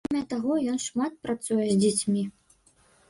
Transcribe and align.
Акрамя 0.03 0.21
таго, 0.31 0.53
ён 0.71 0.79
шмат 0.85 1.13
працуе 1.27 1.59
з 1.69 1.77
дзецьмі. 1.85 2.23